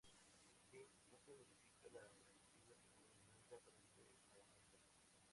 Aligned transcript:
Así, 0.57 0.89
no 1.11 1.19
se 1.19 1.29
modifica 1.31 2.01
la 2.01 2.09
perspectiva, 2.09 2.73
sino 2.97 3.05
la 3.13 3.29
distancia 3.29 3.75
aparente 3.75 4.01
a 4.01 4.41
un 4.41 4.49
objeto. 4.57 4.79